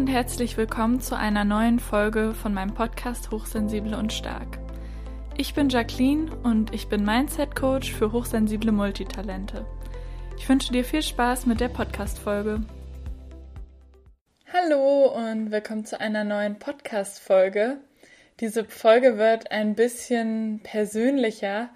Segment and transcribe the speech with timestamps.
[0.00, 4.58] und herzlich willkommen zu einer neuen Folge von meinem Podcast Hochsensible und Stark.
[5.36, 9.66] Ich bin Jacqueline und ich bin Mindset Coach für hochsensible Multitalente.
[10.38, 12.62] Ich wünsche dir viel Spaß mit der Podcast-Folge.
[14.50, 17.76] Hallo und willkommen zu einer neuen Podcast-Folge.
[18.40, 21.68] Diese Folge wird ein bisschen persönlicher,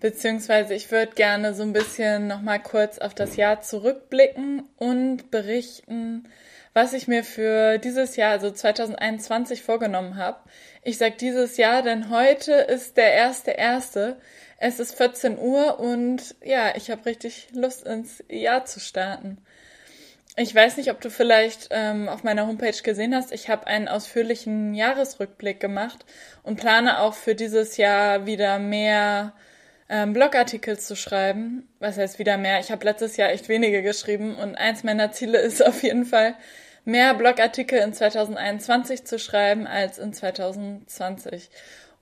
[0.00, 6.26] beziehungsweise ich würde gerne so ein bisschen nochmal kurz auf das Jahr zurückblicken und berichten,
[6.72, 10.38] was ich mir für dieses Jahr, also 2021, vorgenommen habe.
[10.82, 14.20] Ich sage dieses Jahr, denn heute ist der erste erste.
[14.58, 19.38] Es ist 14 Uhr und ja, ich habe richtig Lust ins Jahr zu starten.
[20.36, 23.32] Ich weiß nicht, ob du vielleicht ähm, auf meiner Homepage gesehen hast.
[23.32, 26.04] Ich habe einen ausführlichen Jahresrückblick gemacht
[26.44, 29.32] und plane auch für dieses Jahr wieder mehr
[29.90, 31.68] ähm, Blogartikel zu schreiben.
[31.80, 32.60] Was heißt wieder mehr?
[32.60, 36.36] Ich habe letztes Jahr echt wenige geschrieben und eins meiner Ziele ist auf jeden Fall,
[36.84, 41.50] mehr Blogartikel in 2021 zu schreiben als in 2020.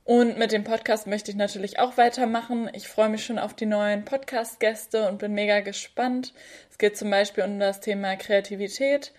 [0.05, 2.71] Und mit dem Podcast möchte ich natürlich auch weitermachen.
[2.73, 6.33] Ich freue mich schon auf die neuen Podcast-Gäste und bin mega gespannt.
[6.71, 9.13] Es geht zum Beispiel um das Thema Kreativität.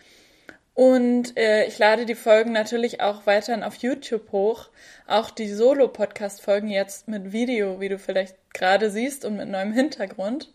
[0.73, 4.70] Und äh, ich lade die Folgen natürlich auch weiterhin auf YouTube hoch.
[5.06, 10.50] Auch die Solo-Podcast-Folgen jetzt mit Video, wie du vielleicht gerade siehst und mit neuem Hintergrund.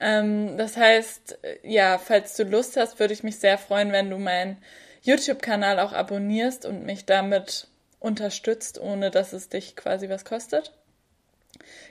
[0.00, 4.10] Ähm, das heißt, äh, ja, falls du Lust hast, würde ich mich sehr freuen, wenn
[4.10, 4.58] du meinen
[5.02, 7.68] YouTube-Kanal auch abonnierst und mich damit
[8.00, 10.72] unterstützt, ohne dass es dich quasi was kostet.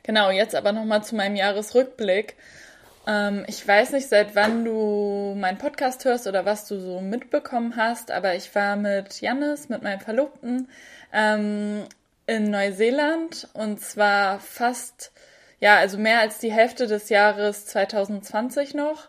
[0.04, 2.36] Genau, jetzt aber nochmal zu meinem Jahresrückblick.
[3.08, 7.76] Ähm, ich weiß nicht, seit wann du meinen Podcast hörst oder was du so mitbekommen
[7.76, 10.70] hast, aber ich war mit Jannis, mit meinem Verlobten,
[11.12, 11.84] ähm,
[12.26, 15.12] in Neuseeland und zwar fast,
[15.64, 19.08] ja, also mehr als die Hälfte des Jahres 2020 noch.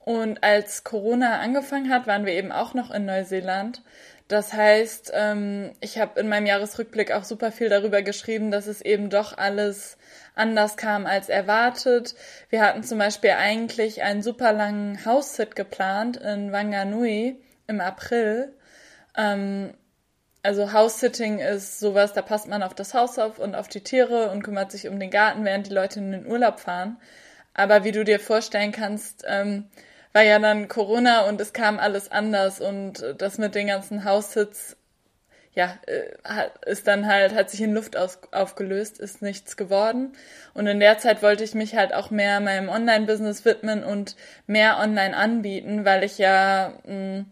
[0.00, 3.80] Und als Corona angefangen hat, waren wir eben auch noch in Neuseeland.
[4.28, 8.82] Das heißt, ähm, ich habe in meinem Jahresrückblick auch super viel darüber geschrieben, dass es
[8.82, 9.96] eben doch alles
[10.34, 12.14] anders kam als erwartet.
[12.50, 18.52] Wir hatten zum Beispiel eigentlich einen super langen House-Sit geplant in Wanganui im April.
[19.16, 19.72] Ähm,
[20.44, 24.30] also House-Sitting ist sowas, da passt man auf das Haus auf und auf die Tiere
[24.30, 26.98] und kümmert sich um den Garten, während die Leute in den Urlaub fahren.
[27.54, 29.64] Aber wie du dir vorstellen kannst, ähm,
[30.12, 34.76] war ja dann Corona und es kam alles anders und das mit den ganzen Haussitz
[35.54, 40.12] ja, äh, ist dann halt, hat sich in Luft aus, aufgelöst, ist nichts geworden.
[40.52, 44.16] Und in der Zeit wollte ich mich halt auch mehr meinem Online-Business widmen und
[44.46, 47.24] mehr online anbieten, weil ich ja mh,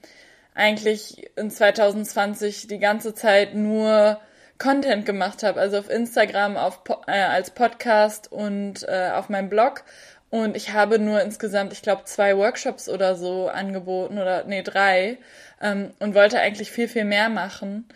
[0.55, 4.21] eigentlich in 2020 die ganze Zeit nur
[4.59, 9.85] Content gemacht habe, also auf Instagram, auf, äh, als Podcast und äh, auf meinem Blog.
[10.31, 15.19] Und ich habe nur insgesamt, ich glaube, zwei Workshops oder so angeboten oder nee, drei
[15.61, 17.87] ähm, und wollte eigentlich viel, viel mehr machen.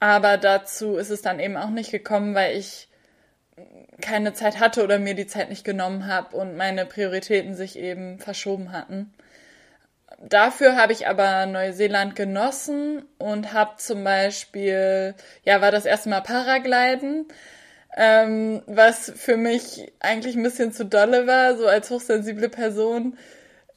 [0.00, 2.88] Aber dazu ist es dann eben auch nicht gekommen, weil ich
[4.00, 8.18] keine Zeit hatte oder mir die Zeit nicht genommen habe und meine Prioritäten sich eben
[8.18, 9.12] verschoben hatten.
[10.20, 15.14] Dafür habe ich aber Neuseeland genossen und habe zum Beispiel,
[15.44, 17.26] ja, war das erste Mal Paragliden,
[17.96, 23.16] ähm, was für mich eigentlich ein bisschen zu dolle war, so als hochsensible Person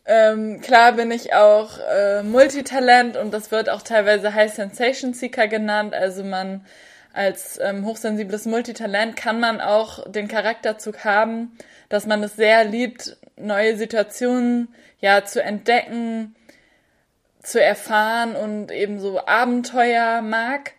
[0.05, 5.47] ähm, klar bin ich auch äh, Multitalent und das wird auch teilweise High Sensation Seeker
[5.47, 5.93] genannt.
[5.93, 6.65] Also man
[7.13, 11.57] als ähm, hochsensibles Multitalent kann man auch den Charakterzug haben,
[11.89, 14.69] dass man es sehr liebt, neue Situationen
[14.99, 16.35] ja zu entdecken,
[17.41, 20.73] zu erfahren und eben so Abenteuer mag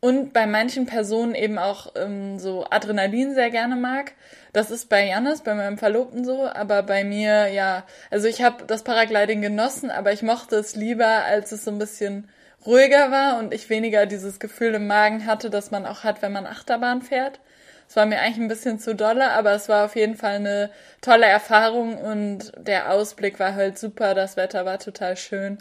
[0.00, 4.12] und bei manchen Personen eben auch ähm, so Adrenalin sehr gerne mag.
[4.52, 8.64] Das ist bei Janis, bei meinem Verlobten so, aber bei mir, ja, also ich habe
[8.66, 12.28] das Paragliding genossen, aber ich mochte es lieber, als es so ein bisschen
[12.64, 16.32] ruhiger war und ich weniger dieses Gefühl im Magen hatte, das man auch hat, wenn
[16.32, 17.40] man Achterbahn fährt.
[17.88, 20.70] Es war mir eigentlich ein bisschen zu dolle, aber es war auf jeden Fall eine
[21.00, 25.58] tolle Erfahrung und der Ausblick war halt super, das Wetter war total schön.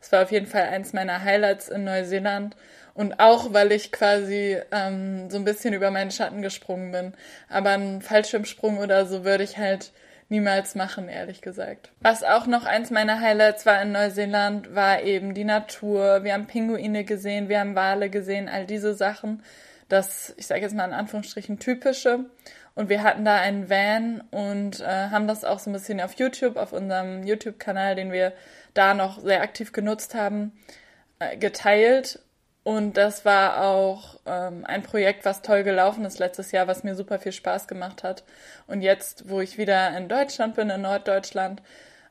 [0.00, 2.56] Es war auf jeden Fall eins meiner Highlights in Neuseeland.
[2.94, 7.14] Und auch, weil ich quasi ähm, so ein bisschen über meinen Schatten gesprungen bin.
[7.48, 9.92] Aber einen Fallschirmsprung oder so würde ich halt
[10.28, 11.90] niemals machen, ehrlich gesagt.
[12.00, 16.24] Was auch noch eins meiner Highlights war in Neuseeland, war eben die Natur.
[16.24, 19.42] Wir haben Pinguine gesehen, wir haben Wale gesehen, all diese Sachen.
[19.88, 22.26] Das, ich sage jetzt mal in Anführungsstrichen, typische.
[22.74, 26.14] Und wir hatten da einen Van und äh, haben das auch so ein bisschen auf
[26.14, 28.32] YouTube, auf unserem YouTube-Kanal, den wir
[28.74, 30.52] da noch sehr aktiv genutzt haben,
[31.18, 32.20] äh, geteilt.
[32.68, 36.94] Und das war auch ähm, ein Projekt, was toll gelaufen ist letztes Jahr, was mir
[36.94, 38.24] super viel Spaß gemacht hat.
[38.66, 41.62] Und jetzt, wo ich wieder in Deutschland bin, in Norddeutschland,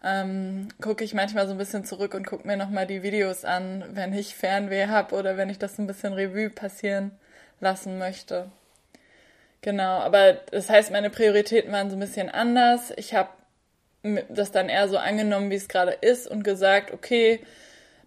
[0.04, 3.86] ähm, gucke ich manchmal so ein bisschen zurück und gucke mir nochmal die Videos an,
[3.92, 7.12] wenn ich Fernweh habe oder wenn ich das ein bisschen Revue passieren
[7.60, 8.50] lassen möchte.
[9.62, 12.92] Genau, aber das heißt, meine Prioritäten waren so ein bisschen anders.
[12.98, 13.30] Ich habe
[14.30, 17.42] das dann eher so angenommen, wie es gerade ist und gesagt, okay,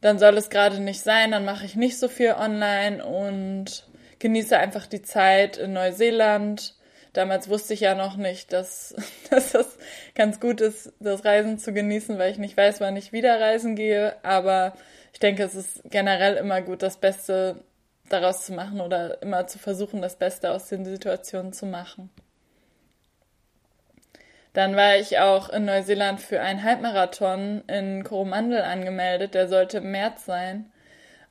[0.00, 3.86] dann soll es gerade nicht sein, dann mache ich nicht so viel online und
[4.18, 6.74] genieße einfach die Zeit in Neuseeland.
[7.12, 8.94] Damals wusste ich ja noch nicht, dass,
[9.30, 9.78] dass das
[10.14, 13.74] ganz gut ist, das Reisen zu genießen, weil ich nicht weiß, wann ich wieder reisen
[13.74, 14.16] gehe.
[14.24, 14.74] Aber
[15.12, 17.64] ich denke, es ist generell immer gut, das Beste
[18.08, 22.10] daraus zu machen oder immer zu versuchen, das Beste aus den Situationen zu machen.
[24.52, 29.34] Dann war ich auch in Neuseeland für einen Halbmarathon in Coromandel angemeldet.
[29.34, 30.70] Der sollte im März sein.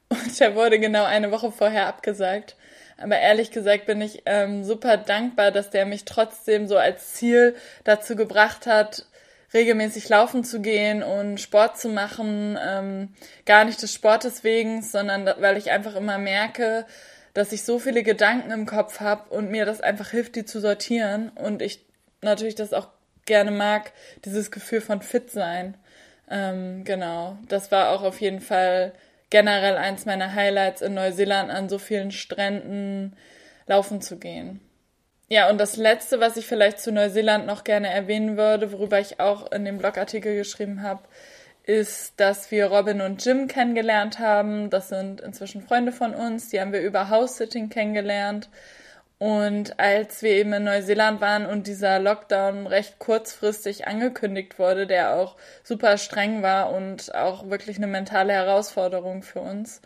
[0.10, 2.56] Und der wurde genau eine Woche vorher abgesagt.
[2.98, 7.56] Aber ehrlich gesagt bin ich ähm, super dankbar, dass der mich trotzdem so als Ziel
[7.84, 9.06] dazu gebracht hat,
[9.54, 12.58] regelmäßig laufen zu gehen und Sport zu machen.
[12.62, 13.14] Ähm,
[13.46, 16.86] gar nicht des Sportes wegen, sondern weil ich einfach immer merke,
[17.34, 20.60] dass ich so viele Gedanken im Kopf habe und mir das einfach hilft, die zu
[20.60, 21.30] sortieren.
[21.36, 21.86] Und ich
[22.22, 22.90] natürlich das auch
[23.30, 23.94] gerne mag,
[24.26, 25.78] dieses Gefühl von fit sein.
[26.30, 28.92] Ähm, genau, das war auch auf jeden Fall
[29.30, 33.16] generell eins meiner Highlights in Neuseeland an so vielen Stränden
[33.68, 34.60] laufen zu gehen.
[35.30, 39.20] Ja, und das letzte, was ich vielleicht zu Neuseeland noch gerne erwähnen würde, worüber ich
[39.20, 41.04] auch in dem Blogartikel geschrieben habe,
[41.64, 44.72] ist, dass wir Robin und Jim kennengelernt haben.
[44.72, 46.50] Das sind inzwischen Freunde von uns.
[46.50, 48.50] Die haben wir über House-Sitting kennengelernt.
[49.20, 55.14] Und als wir eben in Neuseeland waren und dieser Lockdown recht kurzfristig angekündigt wurde, der
[55.16, 59.82] auch super streng war und auch wirklich eine mentale Herausforderung für uns,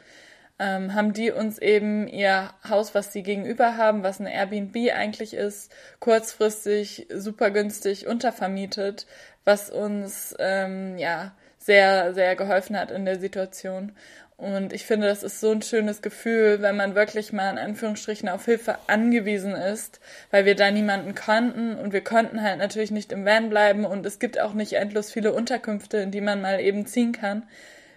[0.59, 5.33] ähm, haben die uns eben ihr Haus, was sie gegenüber haben, was ein Airbnb eigentlich
[5.33, 9.07] ist, kurzfristig super günstig untervermietet,
[9.45, 13.93] was uns ähm, ja sehr, sehr geholfen hat in der Situation.
[14.37, 18.27] Und ich finde, das ist so ein schönes Gefühl, wenn man wirklich mal in Anführungsstrichen
[18.29, 19.99] auf Hilfe angewiesen ist,
[20.31, 24.05] weil wir da niemanden kannten und wir konnten halt natürlich nicht im Van bleiben und
[24.05, 27.43] es gibt auch nicht endlos viele Unterkünfte, in die man mal eben ziehen kann,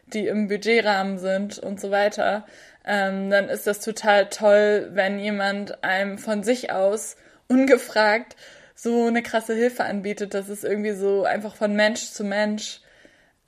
[0.06, 2.46] die im Budgetrahmen sind und so weiter.
[2.84, 7.16] Ähm, dann ist das total toll, wenn jemand einem von sich aus
[7.48, 8.36] ungefragt
[8.74, 10.34] so eine krasse Hilfe anbietet.
[10.34, 12.80] Das ist irgendwie so einfach von Mensch zu Mensch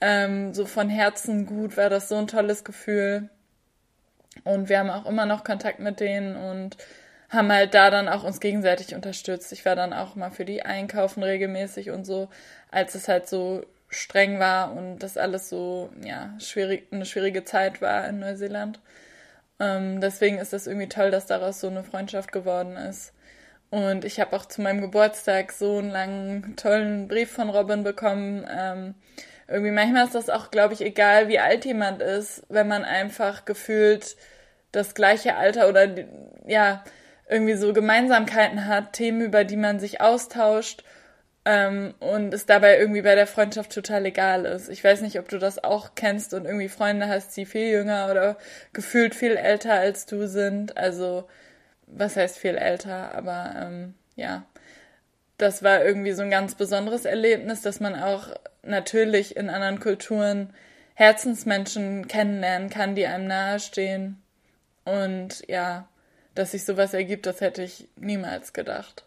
[0.00, 3.28] ähm, so von Herzen gut war das so ein tolles Gefühl.
[4.44, 6.76] Und wir haben auch immer noch Kontakt mit denen und
[7.28, 9.52] haben halt da dann auch uns gegenseitig unterstützt.
[9.52, 12.28] Ich war dann auch mal für die einkaufen regelmäßig und so,
[12.70, 17.82] als es halt so streng war und das alles so, ja, schwierig, eine schwierige Zeit
[17.82, 18.80] war in Neuseeland.
[19.60, 23.12] Ähm, deswegen ist das irgendwie toll, dass daraus so eine Freundschaft geworden ist.
[23.70, 28.46] Und ich habe auch zu meinem Geburtstag so einen langen, tollen Brief von Robin bekommen,
[28.50, 28.94] ähm,
[29.48, 33.44] irgendwie manchmal ist das auch, glaube ich, egal, wie alt jemand ist, wenn man einfach
[33.44, 34.16] gefühlt
[34.72, 35.88] das gleiche Alter oder
[36.46, 36.84] ja,
[37.28, 40.84] irgendwie so Gemeinsamkeiten hat, Themen, über die man sich austauscht
[41.44, 44.68] ähm, und es dabei irgendwie bei der Freundschaft total egal ist.
[44.68, 48.10] Ich weiß nicht, ob du das auch kennst und irgendwie Freunde hast, die viel jünger
[48.10, 48.36] oder
[48.74, 50.76] gefühlt viel älter als du sind.
[50.76, 51.26] Also,
[51.86, 54.44] was heißt viel älter, aber ähm, ja,
[55.38, 58.28] das war irgendwie so ein ganz besonderes Erlebnis, dass man auch
[58.62, 60.52] natürlich in anderen Kulturen
[60.94, 64.20] Herzensmenschen kennenlernen kann, die einem nahestehen.
[64.84, 65.88] Und ja,
[66.34, 69.04] dass sich sowas ergibt, das hätte ich niemals gedacht.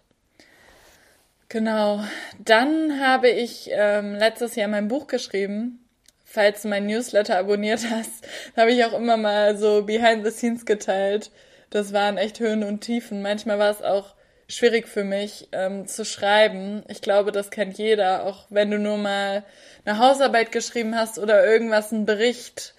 [1.49, 2.01] Genau.
[2.39, 5.85] Dann habe ich ähm, letztes Jahr mein Buch geschrieben.
[6.23, 10.65] Falls du mein Newsletter abonniert hast, habe ich auch immer mal so Behind the Scenes
[10.65, 11.29] geteilt.
[11.71, 13.21] Das waren echt Höhen und Tiefen.
[13.21, 14.15] Manchmal war es auch
[14.51, 16.83] schwierig für mich ähm, zu schreiben.
[16.87, 19.43] Ich glaube, das kennt jeder, auch wenn du nur mal
[19.85, 22.73] eine Hausarbeit geschrieben hast oder irgendwas, einen Bericht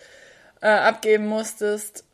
[0.61, 2.05] äh, abgeben musstest.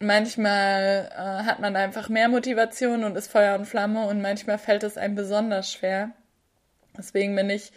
[0.00, 4.84] Manchmal äh, hat man einfach mehr Motivation und ist Feuer und Flamme und manchmal fällt
[4.84, 6.10] es einem besonders schwer.
[6.96, 7.72] Deswegen bin ich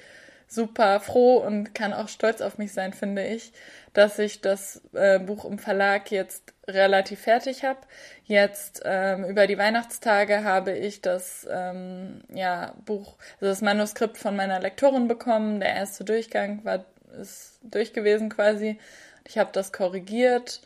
[0.51, 3.53] super froh und kann auch stolz auf mich sein, finde ich,
[3.93, 7.79] dass ich das äh, Buch im Verlag jetzt relativ fertig habe.
[8.25, 14.36] Jetzt ähm, über die Weihnachtstage habe ich das ähm, ja, Buch, also das Manuskript von
[14.36, 15.62] meiner Lektorin bekommen.
[15.62, 16.86] Der erste Durchgang war
[17.20, 18.77] ist durch gewesen quasi.
[19.25, 20.62] Ich habe das korrigiert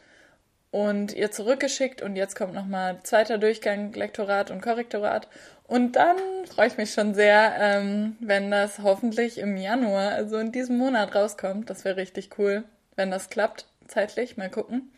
[0.71, 5.27] und ihr zurückgeschickt und jetzt kommt nochmal zweiter Durchgang, Lektorat und Korrektorat.
[5.67, 6.17] Und dann
[6.47, 11.15] freue ich mich schon sehr, ähm, wenn das hoffentlich im Januar, also in diesem Monat
[11.15, 11.69] rauskommt.
[11.69, 12.63] Das wäre richtig cool,
[12.95, 14.37] wenn das klappt, zeitlich.
[14.37, 14.91] Mal gucken.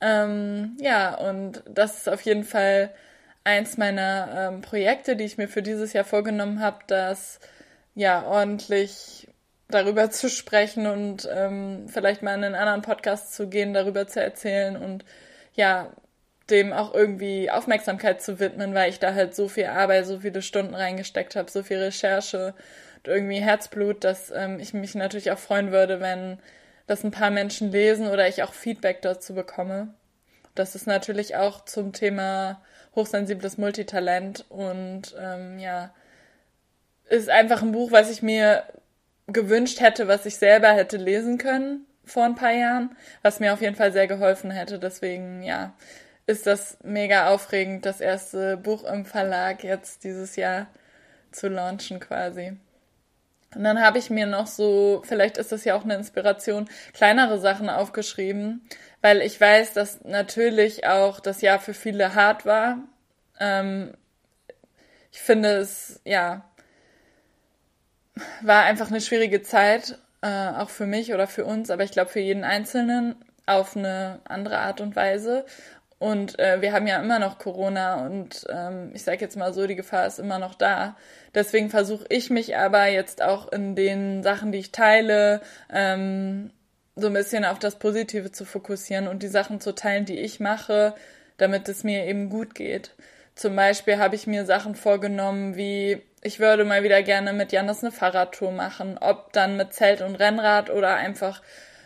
[0.00, 2.90] Ähm, ja, und das ist auf jeden Fall
[3.44, 7.40] eins meiner ähm, Projekte, die ich mir für dieses Jahr vorgenommen habe, das
[7.94, 9.28] ja ordentlich
[9.68, 14.20] darüber zu sprechen und ähm, vielleicht mal in einen anderen Podcast zu gehen, darüber zu
[14.20, 15.04] erzählen und
[15.54, 15.90] ja,
[16.50, 20.42] dem auch irgendwie Aufmerksamkeit zu widmen, weil ich da halt so viel Arbeit, so viele
[20.42, 22.54] Stunden reingesteckt habe, so viel Recherche
[22.98, 26.38] und irgendwie Herzblut, dass ähm, ich mich natürlich auch freuen würde, wenn
[26.86, 29.94] das ein paar Menschen lesen oder ich auch Feedback dazu bekomme.
[30.54, 32.60] Das ist natürlich auch zum Thema
[32.96, 35.94] hochsensibles Multitalent und ähm, ja,
[37.08, 38.64] ist einfach ein Buch, was ich mir
[39.28, 43.60] gewünscht hätte, was ich selber hätte lesen können vor ein paar Jahren, was mir auf
[43.60, 44.78] jeden Fall sehr geholfen hätte.
[44.78, 45.72] Deswegen, ja,
[46.30, 50.68] ist das mega aufregend, das erste Buch im Verlag jetzt dieses Jahr
[51.32, 52.56] zu launchen quasi.
[53.54, 57.38] Und dann habe ich mir noch so, vielleicht ist das ja auch eine Inspiration, kleinere
[57.40, 58.62] Sachen aufgeschrieben,
[59.00, 62.78] weil ich weiß, dass natürlich auch das Jahr für viele hart war.
[63.40, 63.94] Ähm,
[65.10, 66.44] ich finde es, ja,
[68.42, 72.10] war einfach eine schwierige Zeit, äh, auch für mich oder für uns, aber ich glaube
[72.10, 75.44] für jeden Einzelnen auf eine andere Art und Weise.
[76.00, 79.66] Und äh, wir haben ja immer noch Corona und ähm, ich sage jetzt mal so,
[79.66, 80.96] die Gefahr ist immer noch da.
[81.34, 86.52] Deswegen versuche ich mich aber jetzt auch in den Sachen, die ich teile, ähm,
[86.96, 90.40] so ein bisschen auf das Positive zu fokussieren und die Sachen zu teilen, die ich
[90.40, 90.94] mache,
[91.36, 92.92] damit es mir eben gut geht.
[93.34, 97.82] Zum Beispiel habe ich mir Sachen vorgenommen, wie ich würde mal wieder gerne mit Janis
[97.84, 101.42] eine Fahrradtour machen, ob dann mit Zelt und Rennrad oder einfach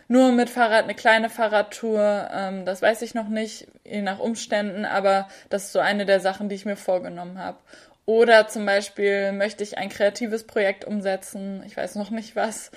[0.07, 2.29] nur mit Fahrrad eine kleine Fahrradtour.
[2.31, 6.19] Ähm, das weiß ich noch nicht, je nach Umständen, aber das ist so eine der
[6.19, 7.57] Sachen, die ich mir vorgenommen habe.
[8.05, 11.63] Oder zum Beispiel möchte ich ein kreatives Projekt umsetzen.
[11.65, 12.71] Ich weiß noch nicht was.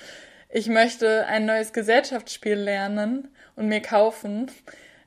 [0.49, 4.49] Ich möchte ein neues Gesellschaftsspiel lernen und mir kaufen.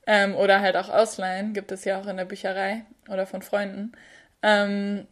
[0.06, 1.54] Ähm, oder halt auch ausleihen.
[1.54, 3.92] Gibt es ja auch in der Bücherei oder von Freunden.
[4.42, 5.08] Ähm,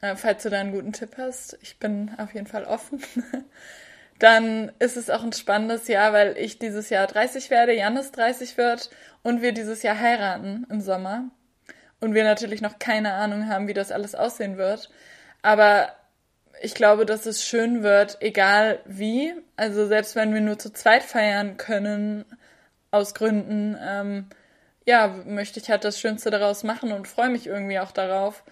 [0.00, 3.02] äh, falls du da einen guten Tipp hast, ich bin auf jeden Fall offen.
[4.20, 8.56] dann ist es auch ein spannendes Jahr, weil ich dieses Jahr 30 werde, Janis 30
[8.58, 8.90] wird
[9.22, 11.24] und wir dieses Jahr heiraten im Sommer.
[12.00, 14.90] Und wir natürlich noch keine Ahnung haben, wie das alles aussehen wird.
[15.42, 15.88] Aber
[16.62, 19.34] ich glaube, dass es schön wird, egal wie.
[19.56, 22.24] Also selbst wenn wir nur zu zweit feiern können,
[22.90, 24.26] aus Gründen, ähm,
[24.86, 28.44] ja, möchte ich halt das Schönste daraus machen und freue mich irgendwie auch darauf,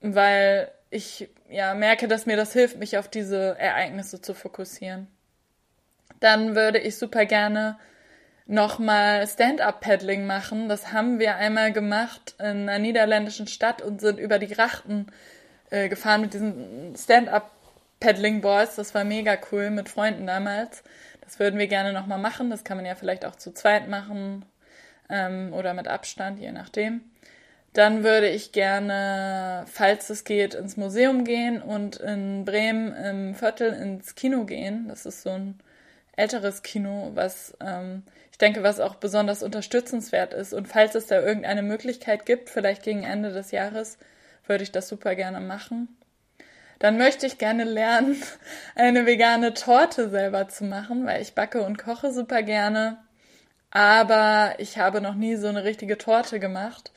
[0.00, 5.08] weil ich ja merke, dass mir das hilft, mich auf diese Ereignisse zu fokussieren.
[6.20, 7.78] Dann würde ich super gerne
[8.46, 10.68] nochmal Stand-up-Paddling machen.
[10.68, 15.06] Das haben wir einmal gemacht in einer niederländischen Stadt und sind über die Grachten
[15.70, 18.76] äh, gefahren mit diesen Stand-up-Paddling-Boards.
[18.76, 20.84] Das war mega cool mit Freunden damals.
[21.22, 22.50] Das würden wir gerne nochmal machen.
[22.50, 24.44] Das kann man ja vielleicht auch zu zweit machen
[25.08, 27.00] ähm, oder mit Abstand, je nachdem.
[27.72, 33.72] Dann würde ich gerne, falls es geht, ins Museum gehen und in Bremen im Viertel
[33.72, 34.88] ins Kino gehen.
[34.88, 35.58] Das ist so ein
[36.14, 40.52] älteres Kino, was ähm, ich denke, was auch besonders unterstützenswert ist.
[40.52, 43.96] Und falls es da irgendeine Möglichkeit gibt, vielleicht gegen Ende des Jahres,
[44.46, 45.96] würde ich das super gerne machen.
[46.78, 48.22] Dann möchte ich gerne lernen,
[48.74, 52.98] eine vegane Torte selber zu machen, weil ich backe und koche super gerne.
[53.70, 56.92] Aber ich habe noch nie so eine richtige Torte gemacht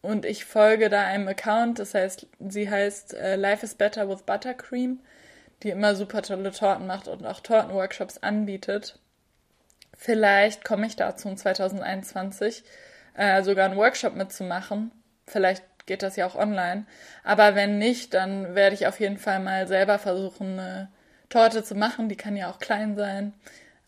[0.00, 4.22] und ich folge da einem Account, das heißt, sie heißt äh, Life is Better with
[4.22, 5.00] Buttercream,
[5.62, 8.98] die immer super tolle Torten macht und auch Tortenworkshops anbietet.
[9.96, 12.62] Vielleicht komme ich dazu in 2021
[13.14, 14.92] äh, sogar einen Workshop mitzumachen.
[15.26, 16.86] Vielleicht geht das ja auch online.
[17.24, 20.88] Aber wenn nicht, dann werde ich auf jeden Fall mal selber versuchen, eine
[21.28, 22.08] Torte zu machen.
[22.08, 23.34] Die kann ja auch klein sein.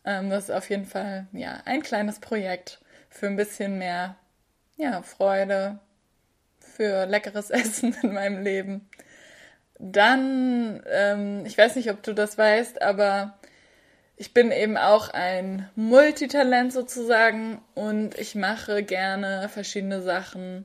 [0.04, 4.16] Ähm, das ist auf jeden Fall ja ein kleines Projekt für ein bisschen mehr
[4.76, 5.78] ja, Freude,
[6.80, 8.88] für leckeres Essen in meinem Leben.
[9.78, 13.38] Dann, ähm, ich weiß nicht, ob du das weißt, aber
[14.16, 20.64] ich bin eben auch ein Multitalent sozusagen und ich mache gerne verschiedene Sachen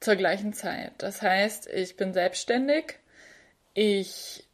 [0.00, 0.92] zur gleichen Zeit.
[0.96, 2.98] Das heißt, ich bin selbstständig,
[3.74, 4.48] ich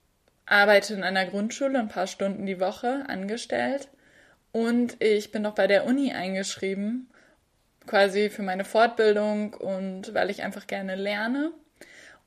[0.44, 3.86] arbeite in einer Grundschule ein paar Stunden die Woche angestellt
[4.50, 7.10] und ich bin noch bei der Uni eingeschrieben
[7.86, 11.52] quasi für meine Fortbildung und weil ich einfach gerne lerne.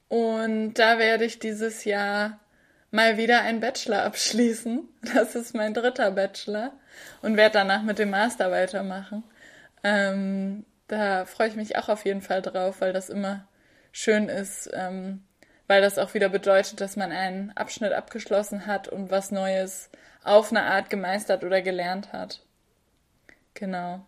[0.09, 2.39] Und da werde ich dieses Jahr
[2.91, 4.87] mal wieder einen Bachelor abschließen.
[5.13, 6.73] Das ist mein dritter Bachelor
[7.21, 9.23] und werde danach mit dem Master weitermachen.
[9.83, 13.47] Ähm, da freue ich mich auch auf jeden Fall drauf, weil das immer
[13.91, 15.23] schön ist, ähm,
[15.67, 19.89] weil das auch wieder bedeutet, dass man einen Abschnitt abgeschlossen hat und was Neues
[20.23, 22.41] auf eine Art gemeistert oder gelernt hat.
[23.53, 24.05] Genau.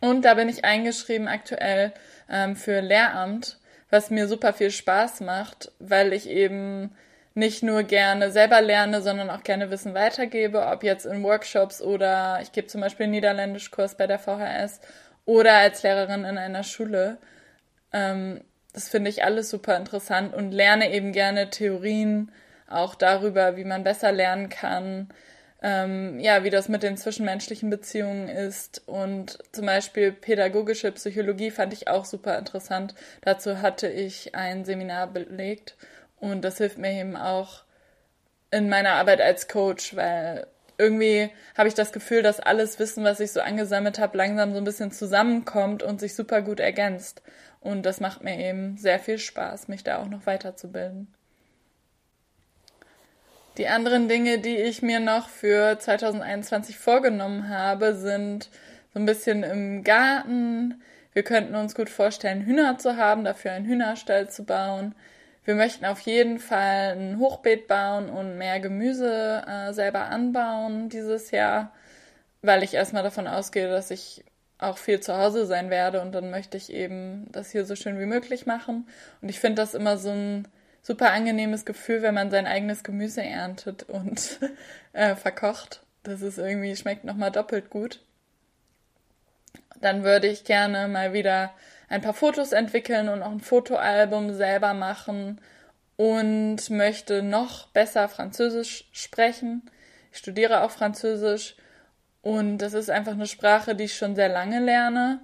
[0.00, 1.92] Und da bin ich eingeschrieben aktuell
[2.30, 3.58] ähm, für Lehramt,
[3.90, 6.94] was mir super viel Spaß macht, weil ich eben
[7.34, 12.40] nicht nur gerne selber lerne, sondern auch gerne Wissen weitergebe, ob jetzt in Workshops oder
[12.42, 14.80] ich gebe zum Beispiel einen Niederländischkurs bei der VHS
[15.24, 17.18] oder als Lehrerin in einer Schule.
[17.92, 18.40] Ähm,
[18.72, 22.32] das finde ich alles super interessant und lerne eben gerne Theorien
[22.68, 25.08] auch darüber, wie man besser lernen kann,
[25.62, 28.82] ähm, ja, wie das mit den zwischenmenschlichen Beziehungen ist.
[28.86, 32.94] Und zum Beispiel pädagogische Psychologie fand ich auch super interessant.
[33.22, 35.76] Dazu hatte ich ein Seminar belegt
[36.20, 37.62] und das hilft mir eben auch
[38.50, 40.46] in meiner Arbeit als Coach, weil
[40.78, 44.58] irgendwie habe ich das Gefühl, dass alles Wissen, was ich so angesammelt habe, langsam so
[44.58, 47.22] ein bisschen zusammenkommt und sich super gut ergänzt.
[47.60, 51.12] Und das macht mir eben sehr viel Spaß, mich da auch noch weiterzubilden.
[53.58, 58.50] Die anderen Dinge, die ich mir noch für 2021 vorgenommen habe, sind
[58.94, 60.80] so ein bisschen im Garten.
[61.12, 64.94] Wir könnten uns gut vorstellen, Hühner zu haben, dafür einen Hühnerstall zu bauen.
[65.44, 71.32] Wir möchten auf jeden Fall ein Hochbeet bauen und mehr Gemüse äh, selber anbauen dieses
[71.32, 71.72] Jahr,
[72.42, 74.24] weil ich erstmal davon ausgehe, dass ich
[74.58, 77.98] auch viel zu Hause sein werde und dann möchte ich eben das hier so schön
[77.98, 78.86] wie möglich machen.
[79.20, 80.46] Und ich finde das immer so ein
[80.82, 84.38] super angenehmes Gefühl, wenn man sein eigenes Gemüse erntet und
[84.92, 85.82] äh, verkocht.
[86.02, 88.00] Das ist irgendwie, schmeckt nochmal doppelt gut.
[89.80, 91.52] Dann würde ich gerne mal wieder
[91.88, 95.40] ein paar Fotos entwickeln und auch ein Fotoalbum selber machen
[95.96, 99.68] und möchte noch besser Französisch sprechen.
[100.12, 101.56] Ich studiere auch Französisch
[102.22, 105.20] und das ist einfach eine Sprache, die ich schon sehr lange lerne.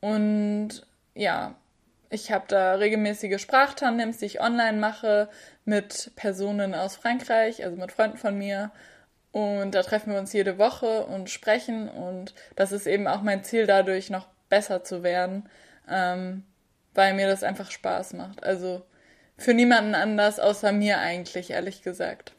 [0.00, 1.54] Und ja,
[2.14, 5.28] ich habe da regelmäßige Sprachtandems, die ich online mache
[5.64, 8.70] mit Personen aus Frankreich, also mit Freunden von mir.
[9.32, 11.88] Und da treffen wir uns jede Woche und sprechen.
[11.88, 15.48] Und das ist eben auch mein Ziel, dadurch noch besser zu werden,
[15.90, 16.44] ähm,
[16.94, 18.44] weil mir das einfach Spaß macht.
[18.44, 18.82] Also
[19.36, 22.32] für niemanden anders außer mir eigentlich, ehrlich gesagt.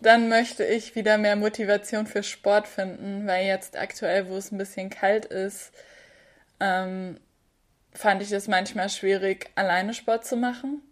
[0.00, 4.58] Dann möchte ich wieder mehr Motivation für Sport finden, weil jetzt aktuell, wo es ein
[4.58, 5.72] bisschen kalt ist,
[6.60, 7.18] ähm,
[7.92, 10.82] fand ich es manchmal schwierig, alleine Sport zu machen.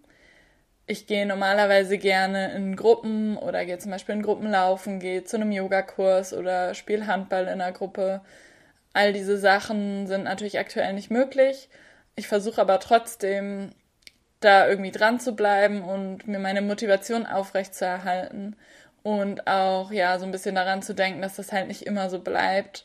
[0.86, 5.36] Ich gehe normalerweise gerne in Gruppen oder gehe zum Beispiel in Gruppen laufen, gehe zu
[5.36, 8.20] einem Yogakurs oder spiele Handball in einer Gruppe.
[8.92, 11.68] All diese Sachen sind natürlich aktuell nicht möglich.
[12.16, 13.72] Ich versuche aber trotzdem,
[14.40, 18.56] da irgendwie dran zu bleiben und mir meine Motivation aufrechtzuerhalten
[19.02, 22.20] und auch ja so ein bisschen daran zu denken, dass das halt nicht immer so
[22.20, 22.84] bleibt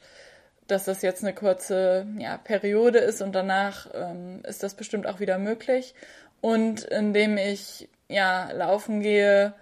[0.72, 5.20] dass das jetzt eine kurze ja, Periode ist und danach ähm, ist das bestimmt auch
[5.20, 5.94] wieder möglich.
[6.42, 9.54] Und indem ich ja laufen gehe,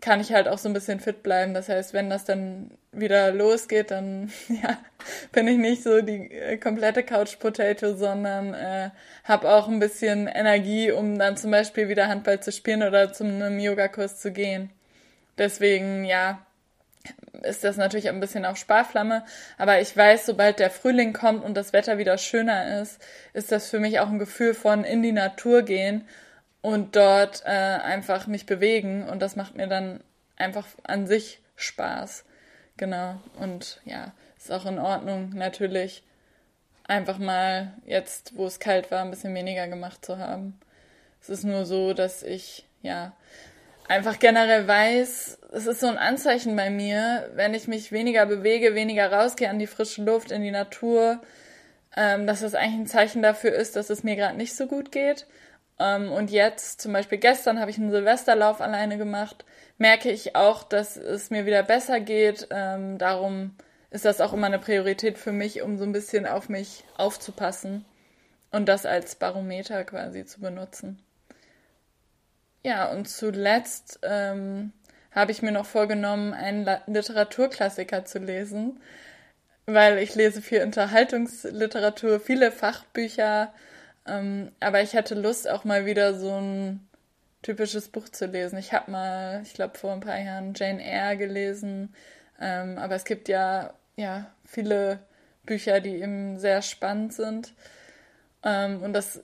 [0.00, 1.54] kann ich halt auch so ein bisschen fit bleiben.
[1.54, 4.78] Das heißt, wenn das dann wieder losgeht, dann ja,
[5.32, 8.90] bin ich nicht so die äh, komplette Couch Potato, sondern äh,
[9.24, 13.24] habe auch ein bisschen Energie, um dann zum Beispiel wieder Handball zu spielen oder zu
[13.24, 14.70] einem Yogakurs zu gehen.
[15.36, 16.44] Deswegen, ja,
[17.42, 19.24] ist das natürlich ein bisschen auf Sparflamme.
[19.56, 23.00] Aber ich weiß, sobald der Frühling kommt und das Wetter wieder schöner ist,
[23.32, 26.06] ist das für mich auch ein Gefühl von in die Natur gehen
[26.60, 29.08] und dort äh, einfach mich bewegen.
[29.08, 30.00] Und das macht mir dann
[30.36, 32.24] einfach an sich Spaß.
[32.76, 33.20] Genau.
[33.38, 36.02] Und ja, ist auch in Ordnung, natürlich
[36.84, 40.58] einfach mal jetzt, wo es kalt war, ein bisschen weniger gemacht zu haben.
[41.20, 43.12] Es ist nur so, dass ich, ja,
[43.88, 48.74] einfach generell weiß, es ist so ein Anzeichen bei mir, wenn ich mich weniger bewege,
[48.74, 51.20] weniger rausgehe an die frische Luft, in die Natur,
[51.96, 54.92] ähm, dass das eigentlich ein Zeichen dafür ist, dass es mir gerade nicht so gut
[54.92, 55.26] geht.
[55.78, 59.44] Ähm, und jetzt, zum Beispiel gestern, habe ich einen Silvesterlauf alleine gemacht,
[59.78, 62.48] merke ich auch, dass es mir wieder besser geht.
[62.50, 63.56] Ähm, darum
[63.90, 67.84] ist das auch immer eine Priorität für mich, um so ein bisschen auf mich aufzupassen
[68.50, 71.02] und das als Barometer quasi zu benutzen.
[72.64, 74.72] Ja, und zuletzt ähm,
[75.12, 78.80] habe ich mir noch vorgenommen, einen Literaturklassiker zu lesen,
[79.66, 83.52] weil ich lese viel Unterhaltungsliteratur, viele Fachbücher,
[84.06, 86.88] ähm, aber ich hatte Lust auch mal wieder so ein
[87.42, 88.58] typisches Buch zu lesen.
[88.58, 91.94] Ich habe mal, ich glaube vor ein paar Jahren Jane Eyre gelesen,
[92.40, 95.00] ähm, aber es gibt ja ja viele
[95.44, 97.52] Bücher, die eben sehr spannend sind.
[98.44, 99.22] Ähm, und das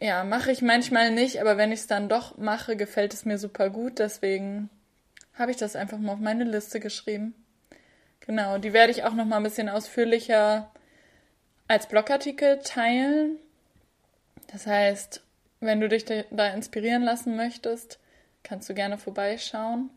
[0.00, 3.38] ja, mache ich manchmal nicht, aber wenn ich es dann doch mache, gefällt es mir
[3.38, 3.98] super gut.
[3.98, 4.68] Deswegen
[5.34, 7.34] habe ich das einfach mal auf meine Liste geschrieben.
[8.20, 10.70] Genau, die werde ich auch noch mal ein bisschen ausführlicher
[11.68, 13.38] als Blogartikel teilen.
[14.52, 15.22] Das heißt,
[15.60, 17.98] wenn du dich da inspirieren lassen möchtest,
[18.42, 19.90] kannst du gerne vorbeischauen.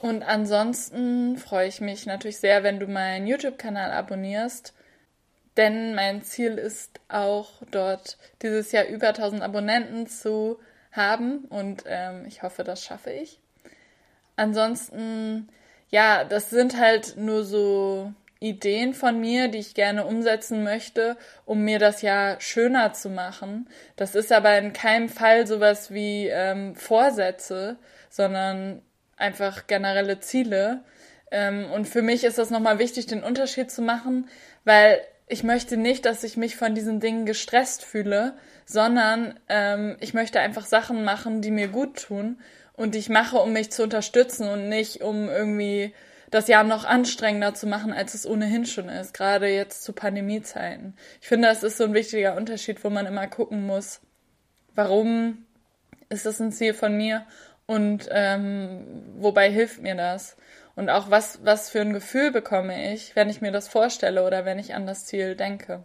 [0.00, 4.74] Und ansonsten freue ich mich natürlich sehr, wenn du meinen YouTube-Kanal abonnierst
[5.60, 10.58] denn mein Ziel ist auch dort dieses Jahr über 1000 Abonnenten zu
[10.90, 13.38] haben und ähm, ich hoffe, das schaffe ich.
[14.36, 15.50] Ansonsten,
[15.90, 21.62] ja, das sind halt nur so Ideen von mir, die ich gerne umsetzen möchte, um
[21.62, 23.68] mir das Jahr schöner zu machen.
[23.96, 27.76] Das ist aber in keinem Fall sowas wie ähm, Vorsätze,
[28.08, 28.80] sondern
[29.18, 30.84] einfach generelle Ziele.
[31.30, 34.26] Ähm, und für mich ist das nochmal wichtig, den Unterschied zu machen,
[34.64, 38.34] weil ich möchte nicht, dass ich mich von diesen Dingen gestresst fühle,
[38.66, 42.38] sondern ähm, ich möchte einfach Sachen machen, die mir gut tun
[42.72, 45.94] und die ich mache, um mich zu unterstützen und nicht um irgendwie
[46.32, 50.96] das Jahr noch anstrengender zu machen, als es ohnehin schon ist, gerade jetzt zu Pandemiezeiten.
[51.20, 54.00] Ich finde, das ist so ein wichtiger Unterschied, wo man immer gucken muss,
[54.74, 55.46] warum
[56.08, 57.24] ist das ein Ziel von mir
[57.66, 58.84] und ähm,
[59.18, 60.36] wobei hilft mir das?
[60.80, 64.46] Und auch was, was für ein Gefühl bekomme ich, wenn ich mir das vorstelle oder
[64.46, 65.82] wenn ich an das Ziel denke.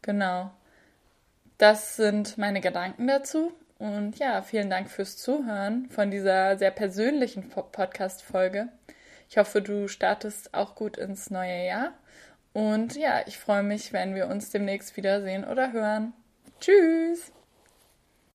[0.00, 0.52] Genau.
[1.58, 3.52] Das sind meine Gedanken dazu.
[3.80, 8.68] Und ja, vielen Dank fürs Zuhören von dieser sehr persönlichen Podcast-Folge.
[9.28, 11.92] Ich hoffe, du startest auch gut ins neue Jahr.
[12.52, 16.12] Und ja, ich freue mich, wenn wir uns demnächst wiedersehen oder hören.
[16.60, 17.32] Tschüss!